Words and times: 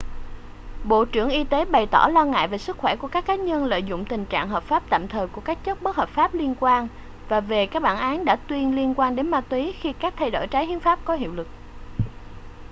bộ 0.83 1.05
trưởng 1.05 1.29
y 1.29 1.43
tế 1.43 1.65
bày 1.65 1.87
tỏ 1.91 2.07
lo 2.13 2.25
ngại 2.25 2.47
cả 2.47 2.47
về 2.51 2.57
sức 2.57 2.77
khỏe 2.77 2.95
của 2.95 3.07
các 3.07 3.25
cá 3.25 3.35
nhân 3.35 3.65
lợi 3.65 3.83
dụng 3.83 4.05
tình 4.05 4.25
trạng 4.25 4.49
hợp 4.49 4.63
pháp 4.63 4.83
tạm 4.89 5.07
thời 5.07 5.27
của 5.27 5.41
các 5.41 5.63
chất 5.63 5.81
bất 5.81 5.95
hợp 5.95 6.09
phát 6.09 6.35
liên 6.35 6.55
quan 6.59 6.87
và 7.29 7.41
về 7.41 7.65
các 7.65 7.81
bản 7.83 7.97
án 7.97 8.25
đã 8.25 8.35
tuyên 8.35 8.75
liên 8.75 8.93
quan 8.97 9.15
đến 9.15 9.31
ma 9.31 9.41
túy 9.41 9.71
khi 9.81 9.93
các 9.93 10.13
thay 10.17 10.31
đổi 10.31 10.47
trái 10.47 10.65
hiến 10.65 10.79
pháp 10.79 10.99
có 11.05 11.13
hiệu 11.15 11.33
lực 11.33 11.47